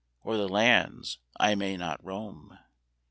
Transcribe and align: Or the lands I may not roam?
Or 0.23 0.35
the 0.35 0.49
lands 0.49 1.19
I 1.39 1.53
may 1.53 1.77
not 1.77 2.03
roam? 2.03 2.57